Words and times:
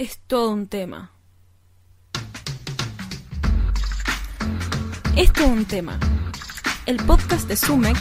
es 0.00 0.18
todo 0.26 0.48
un 0.52 0.66
tema. 0.66 1.10
Es 5.14 5.30
todo 5.30 5.48
un 5.48 5.66
tema. 5.66 6.00
El 6.86 6.96
podcast 7.04 7.46
de 7.46 7.54
SUMEC, 7.54 7.98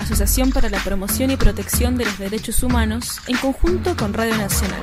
Asociación 0.00 0.50
para 0.50 0.70
la 0.70 0.78
Promoción 0.78 1.30
y 1.30 1.36
Protección 1.36 1.98
de 1.98 2.06
los 2.06 2.18
Derechos 2.18 2.62
Humanos, 2.62 3.20
en 3.28 3.36
conjunto 3.36 3.94
con 3.98 4.14
Radio 4.14 4.34
Nacional. 4.38 4.80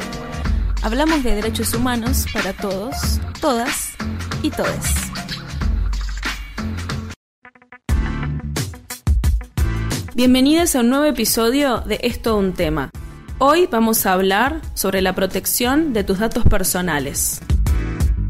Hablamos 0.83 1.23
de 1.23 1.33
derechos 1.33 1.73
humanos 1.73 2.27
para 2.31 2.53
todos, 2.53 3.19
todas 3.41 3.93
y 4.43 4.51
todes. 4.51 4.93
Bienvenidos 10.13 10.75
a 10.75 10.81
un 10.81 10.89
nuevo 10.89 11.05
episodio 11.05 11.79
de 11.79 11.99
Es 12.03 12.21
todo 12.21 12.37
un 12.37 12.53
tema. 12.53 12.91
Hoy 13.41 13.67
vamos 13.71 14.05
a 14.05 14.11
hablar 14.11 14.59
sobre 14.73 15.01
la 15.01 15.15
protección 15.15 15.93
de 15.93 16.03
tus 16.03 16.19
datos 16.19 16.43
personales. 16.43 17.39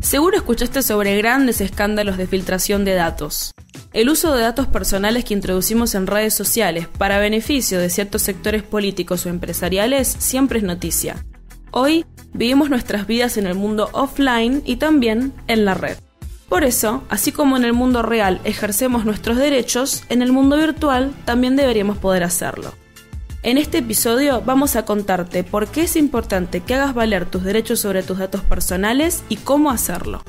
Seguro 0.02 0.38
escuchaste 0.38 0.84
sobre 0.84 1.18
grandes 1.18 1.62
escándalos 1.62 2.16
de 2.16 2.28
filtración 2.28 2.86
de 2.86 2.94
datos. 2.94 3.52
El 3.92 4.10
uso 4.10 4.36
de 4.36 4.44
datos 4.44 4.68
personales 4.68 5.26
que 5.26 5.34
introducimos 5.34 5.96
en 5.96 6.06
redes 6.06 6.36
sociales 6.36 6.88
para 6.88 7.18
beneficio 7.18 7.80
de 7.80 7.90
ciertos 7.90 8.22
sectores 8.22 8.62
políticos 8.62 9.26
o 9.26 9.30
empresariales 9.30 10.08
siempre 10.08 10.60
es 10.60 10.64
noticia. 10.64 11.26
Hoy 11.72 12.06
vivimos 12.34 12.70
nuestras 12.70 13.08
vidas 13.08 13.38
en 13.38 13.48
el 13.48 13.56
mundo 13.56 13.90
offline 13.94 14.62
y 14.64 14.76
también 14.76 15.34
en 15.48 15.66
la 15.66 15.74
red. 15.74 15.98
Por 16.50 16.64
eso, 16.64 17.04
así 17.10 17.32
como 17.32 17.58
en 17.58 17.66
el 17.66 17.74
mundo 17.74 18.04
real 18.04 18.42
ejercemos 18.44 19.06
nuestros 19.06 19.38
derechos, 19.38 20.04
en 20.10 20.22
el 20.22 20.32
mundo 20.32 20.56
virtual 20.56 21.12
también 21.26 21.56
deberíamos 21.56 21.98
poder 21.98 22.24
hacerlo. 22.24 22.76
En 23.42 23.58
este 23.58 23.78
episodio 23.78 24.42
vamos 24.42 24.76
a 24.76 24.84
contarte 24.84 25.46
por 25.46 25.68
qué 25.68 25.84
es 25.84 25.96
importante 25.96 26.60
que 26.60 26.76
hagas 26.76 26.94
valer 26.94 27.26
tus 27.26 27.46
derechos 27.46 27.80
sobre 27.80 28.04
tus 28.04 28.18
datos 28.18 28.42
personales 28.42 29.24
y 29.30 29.38
cómo 29.38 29.72
hacerlo. 29.72 30.22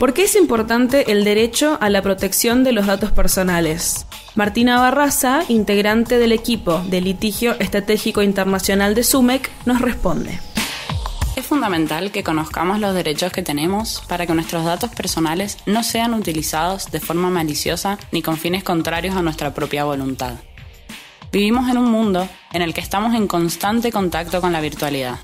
¿Por 0.00 0.12
qué 0.12 0.24
es 0.24 0.34
importante 0.34 1.12
el 1.12 1.22
derecho 1.22 1.78
a 1.80 1.88
la 1.88 2.02
protección 2.02 2.64
de 2.64 2.72
los 2.72 2.88
datos 2.88 3.12
personales? 3.12 4.06
Martina 4.34 4.80
Barraza, 4.80 5.44
integrante 5.48 6.18
del 6.18 6.32
equipo 6.32 6.82
de 6.90 7.00
litigio 7.00 7.54
estratégico 7.60 8.22
internacional 8.22 8.96
de 8.96 9.04
SUMEC, 9.04 9.48
nos 9.66 9.80
responde. 9.80 10.40
Es 11.34 11.46
fundamental 11.46 12.10
que 12.10 12.22
conozcamos 12.22 12.78
los 12.78 12.94
derechos 12.94 13.32
que 13.32 13.42
tenemos 13.42 14.02
para 14.06 14.26
que 14.26 14.34
nuestros 14.34 14.66
datos 14.66 14.90
personales 14.90 15.56
no 15.64 15.82
sean 15.82 16.12
utilizados 16.12 16.90
de 16.90 17.00
forma 17.00 17.30
maliciosa 17.30 17.98
ni 18.10 18.20
con 18.20 18.36
fines 18.36 18.62
contrarios 18.62 19.16
a 19.16 19.22
nuestra 19.22 19.54
propia 19.54 19.84
voluntad. 19.84 20.34
Vivimos 21.32 21.70
en 21.70 21.78
un 21.78 21.90
mundo 21.90 22.28
en 22.52 22.60
el 22.60 22.74
que 22.74 22.82
estamos 22.82 23.14
en 23.14 23.26
constante 23.26 23.90
contacto 23.90 24.42
con 24.42 24.52
la 24.52 24.60
virtualidad. 24.60 25.20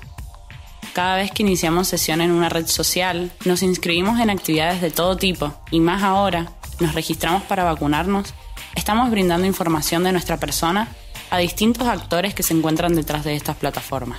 Cada 0.93 1.17
vez 1.17 1.29
que 1.29 1.43
iniciamos 1.43 1.87
sesión 1.87 2.21
en 2.21 2.31
una 2.31 2.49
red 2.49 2.65
social, 2.65 3.31
nos 3.45 3.61
inscribimos 3.61 4.19
en 4.19 4.31
actividades 4.31 4.81
de 4.81 4.89
todo 4.89 5.15
tipo 5.15 5.53
y 5.69 5.79
más 5.79 6.01
ahora, 6.01 6.53
nos 6.79 6.95
registramos 6.95 7.43
para 7.43 7.63
vacunarnos, 7.63 8.33
estamos 8.73 9.11
brindando 9.11 9.45
información 9.45 10.03
de 10.03 10.11
nuestra 10.11 10.37
persona 10.37 10.87
a 11.29 11.37
distintos 11.37 11.87
actores 11.87 12.33
que 12.33 12.41
se 12.41 12.55
encuentran 12.55 12.95
detrás 12.95 13.23
de 13.23 13.35
estas 13.35 13.57
plataformas. 13.57 14.17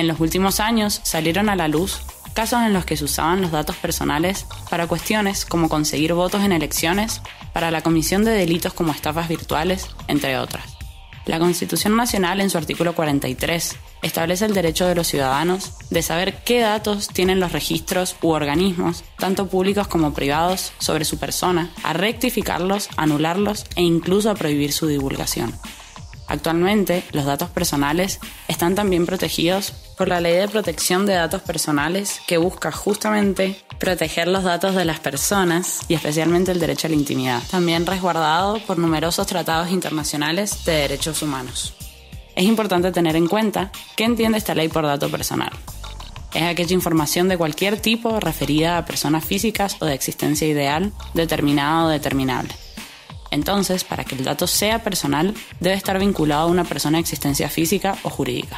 En 0.00 0.08
los 0.08 0.18
últimos 0.18 0.60
años 0.60 0.98
salieron 1.02 1.50
a 1.50 1.56
la 1.56 1.68
luz 1.68 2.00
casos 2.32 2.62
en 2.62 2.72
los 2.72 2.86
que 2.86 2.96
se 2.96 3.04
usaban 3.04 3.42
los 3.42 3.50
datos 3.50 3.76
personales 3.76 4.46
para 4.70 4.86
cuestiones 4.86 5.44
como 5.44 5.68
conseguir 5.68 6.14
votos 6.14 6.42
en 6.42 6.52
elecciones, 6.52 7.20
para 7.52 7.70
la 7.70 7.82
comisión 7.82 8.24
de 8.24 8.30
delitos 8.30 8.72
como 8.72 8.92
estafas 8.92 9.28
virtuales, 9.28 9.88
entre 10.08 10.38
otras. 10.38 10.78
La 11.26 11.38
Constitución 11.38 11.96
Nacional 11.96 12.40
en 12.40 12.48
su 12.48 12.56
artículo 12.56 12.94
43 12.94 13.76
establece 14.00 14.46
el 14.46 14.54
derecho 14.54 14.86
de 14.86 14.94
los 14.94 15.06
ciudadanos 15.06 15.72
de 15.90 16.00
saber 16.00 16.42
qué 16.44 16.60
datos 16.60 17.08
tienen 17.08 17.38
los 17.38 17.52
registros 17.52 18.16
u 18.22 18.30
organismos, 18.30 19.04
tanto 19.18 19.48
públicos 19.48 19.86
como 19.86 20.14
privados, 20.14 20.72
sobre 20.78 21.04
su 21.04 21.18
persona, 21.18 21.68
a 21.82 21.92
rectificarlos, 21.92 22.88
anularlos 22.96 23.66
e 23.76 23.82
incluso 23.82 24.30
a 24.30 24.34
prohibir 24.34 24.72
su 24.72 24.86
divulgación. 24.86 25.52
Actualmente, 26.30 27.02
los 27.10 27.24
datos 27.24 27.50
personales 27.50 28.20
están 28.46 28.76
también 28.76 29.04
protegidos 29.04 29.72
por 29.98 30.06
la 30.06 30.20
Ley 30.20 30.34
de 30.34 30.46
Protección 30.46 31.04
de 31.04 31.14
Datos 31.14 31.42
Personales 31.42 32.20
que 32.28 32.38
busca 32.38 32.70
justamente 32.70 33.60
proteger 33.80 34.28
los 34.28 34.44
datos 34.44 34.76
de 34.76 34.84
las 34.84 35.00
personas 35.00 35.80
y 35.88 35.94
especialmente 35.94 36.52
el 36.52 36.60
derecho 36.60 36.86
a 36.86 36.90
la 36.90 36.94
intimidad, 36.94 37.42
también 37.50 37.84
resguardado 37.84 38.60
por 38.60 38.78
numerosos 38.78 39.26
tratados 39.26 39.72
internacionales 39.72 40.64
de 40.64 40.72
derechos 40.74 41.20
humanos. 41.20 41.74
Es 42.36 42.44
importante 42.44 42.92
tener 42.92 43.16
en 43.16 43.26
cuenta 43.26 43.72
qué 43.96 44.04
entiende 44.04 44.38
esta 44.38 44.54
ley 44.54 44.68
por 44.68 44.86
dato 44.86 45.10
personal. 45.10 45.50
Es 46.32 46.44
aquella 46.44 46.74
información 46.74 47.26
de 47.26 47.38
cualquier 47.38 47.80
tipo 47.80 48.20
referida 48.20 48.78
a 48.78 48.84
personas 48.84 49.24
físicas 49.24 49.78
o 49.80 49.84
de 49.84 49.94
existencia 49.94 50.46
ideal, 50.46 50.92
determinada 51.12 51.86
o 51.86 51.88
determinable. 51.88 52.54
Entonces, 53.30 53.84
para 53.84 54.04
que 54.04 54.14
el 54.14 54.24
dato 54.24 54.46
sea 54.46 54.82
personal, 54.82 55.34
debe 55.60 55.76
estar 55.76 55.98
vinculado 55.98 56.42
a 56.42 56.50
una 56.50 56.64
persona 56.64 56.98
de 56.98 57.02
existencia 57.02 57.48
física 57.48 57.96
o 58.02 58.10
jurídica. 58.10 58.56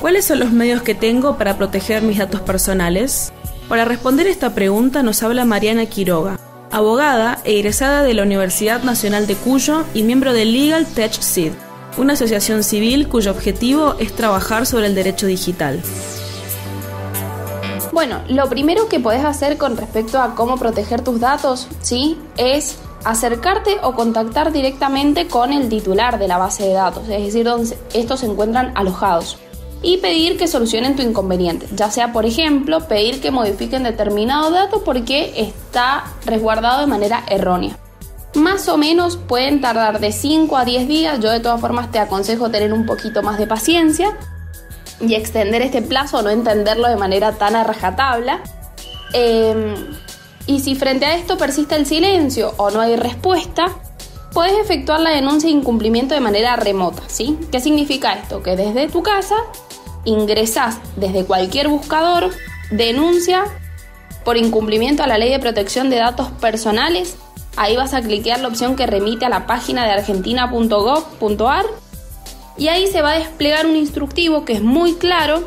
¿Cuáles 0.00 0.24
son 0.26 0.38
los 0.38 0.52
medios 0.52 0.82
que 0.82 0.94
tengo 0.94 1.36
para 1.36 1.56
proteger 1.56 2.02
mis 2.02 2.18
datos 2.18 2.40
personales? 2.40 3.32
Para 3.68 3.84
responder 3.84 4.28
esta 4.28 4.54
pregunta 4.54 5.02
nos 5.02 5.22
habla 5.22 5.44
Mariana 5.44 5.86
Quiroga, 5.86 6.38
abogada 6.70 7.40
e 7.44 7.58
egresada 7.58 8.02
de 8.02 8.14
la 8.14 8.22
Universidad 8.22 8.82
Nacional 8.84 9.26
de 9.26 9.34
Cuyo 9.34 9.84
y 9.94 10.04
miembro 10.04 10.32
de 10.32 10.44
Legal 10.44 10.86
Tech 10.86 11.12
Seed, 11.12 11.52
una 11.96 12.12
asociación 12.12 12.62
civil 12.62 13.08
cuyo 13.08 13.30
objetivo 13.30 13.96
es 13.98 14.14
trabajar 14.14 14.66
sobre 14.66 14.86
el 14.86 14.94
derecho 14.94 15.26
digital. 15.26 15.82
Bueno, 17.96 18.20
lo 18.28 18.46
primero 18.50 18.90
que 18.90 19.00
podés 19.00 19.24
hacer 19.24 19.56
con 19.56 19.78
respecto 19.78 20.20
a 20.20 20.34
cómo 20.34 20.58
proteger 20.58 21.00
tus 21.00 21.18
datos, 21.18 21.66
¿sí? 21.80 22.18
Es 22.36 22.76
acercarte 23.04 23.78
o 23.82 23.94
contactar 23.94 24.52
directamente 24.52 25.28
con 25.28 25.50
el 25.50 25.70
titular 25.70 26.18
de 26.18 26.28
la 26.28 26.36
base 26.36 26.64
de 26.64 26.74
datos, 26.74 27.04
es 27.08 27.24
decir, 27.24 27.46
donde 27.46 27.74
estos 27.94 28.20
se 28.20 28.26
encuentran 28.26 28.72
alojados. 28.74 29.38
Y 29.80 29.96
pedir 29.96 30.36
que 30.36 30.46
solucionen 30.46 30.94
tu 30.94 31.00
inconveniente, 31.00 31.68
ya 31.74 31.90
sea, 31.90 32.12
por 32.12 32.26
ejemplo, 32.26 32.86
pedir 32.86 33.22
que 33.22 33.30
modifiquen 33.30 33.84
determinado 33.84 34.50
dato 34.50 34.84
porque 34.84 35.32
está 35.34 36.04
resguardado 36.26 36.82
de 36.82 36.88
manera 36.88 37.24
errónea. 37.30 37.78
Más 38.34 38.68
o 38.68 38.76
menos 38.76 39.16
pueden 39.16 39.62
tardar 39.62 40.00
de 40.00 40.12
5 40.12 40.54
a 40.58 40.66
10 40.66 40.86
días, 40.86 41.20
yo 41.20 41.30
de 41.30 41.40
todas 41.40 41.62
formas 41.62 41.90
te 41.90 41.98
aconsejo 41.98 42.50
tener 42.50 42.74
un 42.74 42.84
poquito 42.84 43.22
más 43.22 43.38
de 43.38 43.46
paciencia, 43.46 44.18
y 45.00 45.14
extender 45.14 45.62
este 45.62 45.82
plazo 45.82 46.18
o 46.18 46.22
no 46.22 46.30
entenderlo 46.30 46.88
de 46.88 46.96
manera 46.96 47.32
tan 47.32 47.56
a 47.56 47.64
rajatabla. 47.64 48.40
Em, 49.12 49.74
y 50.46 50.60
si 50.60 50.74
frente 50.74 51.06
a 51.06 51.14
esto 51.16 51.36
persiste 51.36 51.76
el 51.76 51.86
silencio 51.86 52.54
o 52.56 52.70
no 52.70 52.80
hay 52.80 52.96
respuesta, 52.96 53.66
puedes 54.32 54.58
efectuar 54.58 55.00
la 55.00 55.10
denuncia 55.10 55.48
de 55.48 55.56
incumplimiento 55.56 56.14
de 56.14 56.20
manera 56.20 56.56
remota, 56.56 57.02
¿sí? 57.06 57.38
¿Qué 57.50 57.60
significa 57.60 58.14
esto? 58.14 58.42
Que 58.42 58.56
desde 58.56 58.88
tu 58.88 59.02
casa 59.02 59.36
ingresas 60.04 60.78
desde 60.96 61.24
cualquier 61.24 61.68
buscador, 61.68 62.30
denuncia 62.70 63.44
por 64.24 64.36
incumplimiento 64.36 65.02
a 65.02 65.06
la 65.06 65.18
ley 65.18 65.30
de 65.30 65.38
protección 65.38 65.90
de 65.90 65.96
datos 65.96 66.30
personales. 66.40 67.16
Ahí 67.56 67.76
vas 67.76 67.94
a 67.94 68.02
cliquear 68.02 68.40
la 68.40 68.48
opción 68.48 68.76
que 68.76 68.86
remite 68.86 69.24
a 69.24 69.28
la 69.28 69.46
página 69.46 69.84
de 69.84 69.92
argentina.gov.ar 69.92 71.66
y 72.58 72.68
ahí 72.68 72.86
se 72.86 73.02
va 73.02 73.12
a 73.12 73.18
desplegar 73.18 73.66
un 73.66 73.76
instructivo 73.76 74.44
que 74.44 74.54
es 74.54 74.62
muy 74.62 74.94
claro 74.94 75.42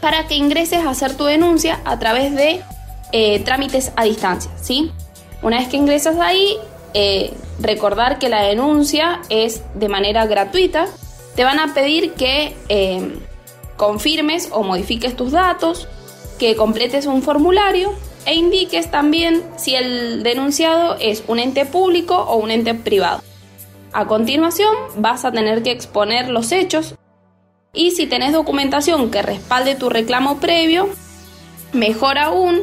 para 0.00 0.26
que 0.26 0.34
ingreses 0.34 0.84
a 0.84 0.90
hacer 0.90 1.16
tu 1.16 1.24
denuncia 1.24 1.80
a 1.84 1.98
través 1.98 2.34
de 2.34 2.60
eh, 3.12 3.40
trámites 3.40 3.92
a 3.96 4.04
distancia, 4.04 4.50
¿sí? 4.60 4.90
Una 5.42 5.58
vez 5.58 5.68
que 5.68 5.76
ingresas 5.76 6.18
ahí, 6.18 6.56
eh, 6.94 7.32
recordar 7.60 8.18
que 8.18 8.28
la 8.28 8.42
denuncia 8.42 9.20
es 9.28 9.62
de 9.74 9.88
manera 9.88 10.26
gratuita. 10.26 10.86
Te 11.34 11.44
van 11.44 11.58
a 11.58 11.74
pedir 11.74 12.12
que 12.14 12.56
eh, 12.68 13.18
confirmes 13.76 14.48
o 14.52 14.62
modifiques 14.62 15.16
tus 15.16 15.32
datos, 15.32 15.88
que 16.38 16.56
completes 16.56 17.06
un 17.06 17.22
formulario 17.22 17.92
e 18.24 18.34
indiques 18.34 18.90
también 18.90 19.42
si 19.56 19.74
el 19.74 20.22
denunciado 20.22 20.96
es 20.98 21.22
un 21.26 21.38
ente 21.38 21.66
público 21.66 22.16
o 22.16 22.36
un 22.36 22.50
ente 22.50 22.74
privado. 22.74 23.22
A 23.92 24.06
continuación 24.06 24.74
vas 24.96 25.24
a 25.24 25.32
tener 25.32 25.62
que 25.62 25.70
exponer 25.70 26.28
los 26.28 26.52
hechos 26.52 26.94
y 27.72 27.90
si 27.92 28.06
tenés 28.06 28.32
documentación 28.32 29.10
que 29.10 29.22
respalde 29.22 29.74
tu 29.74 29.88
reclamo 29.90 30.38
previo, 30.38 30.88
mejor 31.72 32.18
aún 32.18 32.62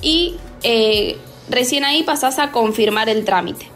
y 0.00 0.36
eh, 0.62 1.18
recién 1.48 1.84
ahí 1.84 2.02
pasas 2.02 2.38
a 2.38 2.52
confirmar 2.52 3.08
el 3.08 3.24
trámite. 3.24 3.68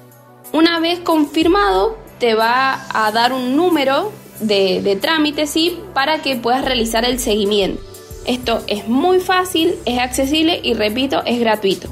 Una 0.52 0.80
vez 0.80 1.00
confirmado, 1.00 1.98
te 2.18 2.34
va 2.34 2.86
a 2.92 3.10
dar 3.12 3.32
un 3.32 3.56
número 3.56 4.12
de, 4.40 4.80
de 4.82 4.96
trámite 4.96 5.46
¿sí? 5.46 5.78
para 5.94 6.22
que 6.22 6.36
puedas 6.36 6.64
realizar 6.64 7.04
el 7.04 7.18
seguimiento. 7.18 7.82
Esto 8.26 8.62
es 8.66 8.88
muy 8.88 9.20
fácil, 9.20 9.76
es 9.84 9.98
accesible 9.98 10.60
y 10.62 10.74
repito, 10.74 11.22
es 11.24 11.38
gratuito. 11.38 11.88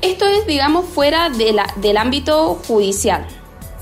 Esto 0.00 0.26
es, 0.26 0.46
digamos, 0.46 0.86
fuera 0.86 1.28
del 1.30 1.96
ámbito 1.96 2.60
judicial. 2.66 3.26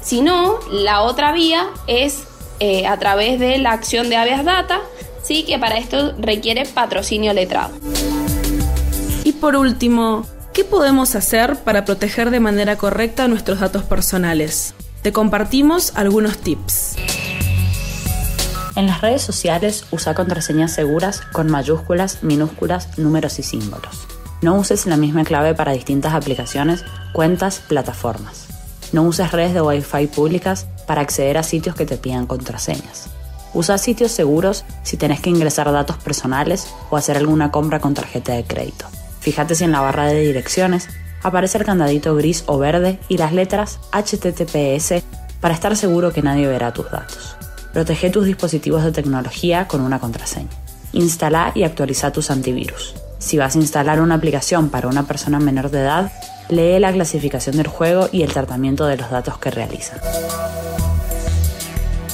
Si 0.06 0.20
no, 0.20 0.60
la 0.70 1.02
otra 1.02 1.32
vía 1.32 1.66
es 1.88 2.28
eh, 2.60 2.86
a 2.86 2.96
través 2.96 3.40
de 3.40 3.58
la 3.58 3.72
acción 3.72 4.08
de 4.08 4.14
habeas 4.14 4.44
data, 4.44 4.78
sí 5.24 5.44
que 5.44 5.58
para 5.58 5.78
esto 5.78 6.14
requiere 6.16 6.64
patrocinio 6.64 7.32
letrado. 7.32 7.74
Y 9.24 9.32
por 9.32 9.56
último, 9.56 10.24
¿qué 10.54 10.62
podemos 10.62 11.16
hacer 11.16 11.56
para 11.56 11.84
proteger 11.84 12.30
de 12.30 12.38
manera 12.38 12.76
correcta 12.76 13.26
nuestros 13.26 13.58
datos 13.58 13.82
personales? 13.82 14.74
Te 15.02 15.10
compartimos 15.12 15.90
algunos 15.96 16.38
tips. 16.38 16.94
En 18.76 18.86
las 18.86 19.00
redes 19.00 19.22
sociales 19.22 19.86
usa 19.90 20.14
contraseñas 20.14 20.72
seguras 20.72 21.20
con 21.32 21.50
mayúsculas, 21.50 22.22
minúsculas, 22.22 22.96
números 22.96 23.40
y 23.40 23.42
símbolos. 23.42 24.06
No 24.40 24.54
uses 24.54 24.86
la 24.86 24.96
misma 24.96 25.24
clave 25.24 25.54
para 25.54 25.72
distintas 25.72 26.14
aplicaciones, 26.14 26.84
cuentas, 27.12 27.60
plataformas. 27.66 28.55
No 28.92 29.02
uses 29.02 29.32
redes 29.32 29.54
de 29.54 29.60
Wi-Fi 29.60 30.06
públicas 30.08 30.66
para 30.86 31.00
acceder 31.00 31.38
a 31.38 31.42
sitios 31.42 31.74
que 31.74 31.86
te 31.86 31.96
pidan 31.96 32.26
contraseñas. 32.26 33.08
Usa 33.54 33.78
sitios 33.78 34.12
seguros 34.12 34.64
si 34.82 34.96
tenés 34.96 35.20
que 35.20 35.30
ingresar 35.30 35.70
datos 35.72 35.96
personales 35.96 36.68
o 36.90 36.96
hacer 36.96 37.16
alguna 37.16 37.50
compra 37.50 37.80
con 37.80 37.94
tarjeta 37.94 38.32
de 38.32 38.44
crédito. 38.44 38.86
Fíjate 39.20 39.54
si 39.54 39.64
en 39.64 39.72
la 39.72 39.80
barra 39.80 40.06
de 40.06 40.20
direcciones 40.20 40.88
aparece 41.22 41.58
el 41.58 41.64
candadito 41.64 42.14
gris 42.14 42.44
o 42.46 42.58
verde 42.58 42.98
y 43.08 43.18
las 43.18 43.32
letras 43.32 43.80
HTTPS 43.92 45.02
para 45.40 45.54
estar 45.54 45.76
seguro 45.76 46.12
que 46.12 46.22
nadie 46.22 46.46
verá 46.46 46.72
tus 46.72 46.90
datos. 46.90 47.36
Protege 47.72 48.10
tus 48.10 48.26
dispositivos 48.26 48.84
de 48.84 48.92
tecnología 48.92 49.66
con 49.68 49.80
una 49.80 49.98
contraseña. 49.98 50.50
Instala 50.92 51.52
y 51.54 51.64
actualiza 51.64 52.12
tus 52.12 52.30
antivirus. 52.30 52.94
Si 53.18 53.38
vas 53.38 53.56
a 53.56 53.58
instalar 53.58 54.00
una 54.00 54.16
aplicación 54.16 54.68
para 54.68 54.88
una 54.88 55.04
persona 55.04 55.38
menor 55.38 55.70
de 55.70 55.80
edad, 55.80 56.12
lee 56.48 56.78
la 56.78 56.92
clasificación 56.92 57.56
del 57.56 57.66
juego 57.66 58.08
y 58.12 58.22
el 58.22 58.32
tratamiento 58.32 58.86
de 58.86 58.96
los 58.96 59.10
datos 59.10 59.38
que 59.38 59.50
realizan. 59.50 59.98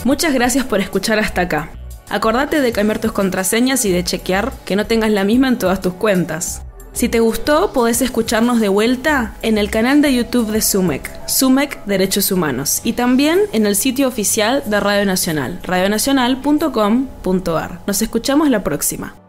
Muchas 0.04 0.34
gracias 0.34 0.64
por 0.64 0.80
escuchar 0.80 1.18
hasta 1.18 1.42
acá. 1.42 1.70
Acordate 2.08 2.60
de 2.60 2.72
cambiar 2.72 2.98
tus 2.98 3.12
contraseñas 3.12 3.84
y 3.84 3.92
de 3.92 4.04
chequear 4.04 4.52
que 4.64 4.76
no 4.76 4.86
tengas 4.86 5.10
la 5.10 5.24
misma 5.24 5.48
en 5.48 5.58
todas 5.58 5.80
tus 5.80 5.94
cuentas. 5.94 6.62
Si 6.92 7.08
te 7.08 7.20
gustó, 7.20 7.72
podés 7.72 8.02
escucharnos 8.02 8.60
de 8.60 8.68
vuelta 8.68 9.32
en 9.40 9.56
el 9.56 9.70
canal 9.70 10.02
de 10.02 10.14
YouTube 10.14 10.50
de 10.50 10.60
SUMEC, 10.60 11.26
SUMEC 11.26 11.82
Derechos 11.86 12.30
Humanos, 12.30 12.82
y 12.84 12.92
también 12.92 13.40
en 13.52 13.64
el 13.64 13.76
sitio 13.76 14.08
oficial 14.08 14.62
de 14.66 14.78
Radio 14.78 15.06
Nacional, 15.06 15.58
radionacional.com.ar. 15.62 17.80
Nos 17.86 18.02
escuchamos 18.02 18.50
la 18.50 18.62
próxima. 18.62 19.21